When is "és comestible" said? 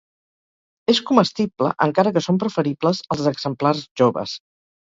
0.93-1.69